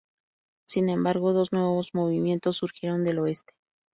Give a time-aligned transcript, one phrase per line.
[0.67, 3.53] Sin embargo, dos nuevos movimientos surgieron del oeste.